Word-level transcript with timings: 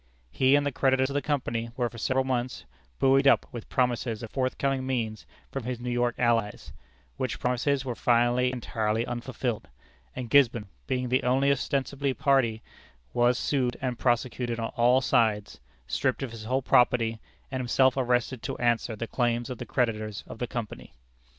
He 0.31 0.55
and 0.55 0.65
the 0.65 0.71
creditors 0.71 1.11
of 1.11 1.13
the 1.13 1.21
company 1.21 1.69
were 1.77 1.87
for 1.87 1.99
several 1.99 2.25
months 2.25 2.65
buoyed 2.97 3.27
up 3.27 3.45
with 3.51 3.69
promises 3.69 4.23
of 4.23 4.31
forthcoming 4.31 4.83
means 4.87 5.27
from 5.51 5.65
his 5.65 5.79
New 5.79 5.91
York 5.91 6.15
allies, 6.17 6.73
which 7.17 7.39
promises 7.39 7.85
were 7.85 7.93
finally 7.93 8.51
entirely 8.51 9.05
unfulfilled; 9.05 9.67
and 10.15 10.27
Gisborne, 10.31 10.69
being 10.87 11.09
the 11.09 11.21
only 11.21 11.51
ostensible 11.51 12.15
party, 12.15 12.63
was 13.13 13.37
sued 13.37 13.77
and 13.79 13.99
prosecuted 13.99 14.59
on 14.59 14.69
all 14.69 15.01
sides, 15.01 15.59
stripped 15.85 16.23
of 16.23 16.31
his 16.31 16.45
whole 16.45 16.63
property, 16.63 17.19
and 17.51 17.59
himself 17.61 17.95
arrested 17.95 18.41
to 18.41 18.57
answer 18.57 18.95
the 18.95 19.05
claims 19.05 19.51
of 19.51 19.59
the 19.59 19.67
creditors 19.67 20.23
of 20.25 20.39
the 20.39 20.47
company. 20.47 20.95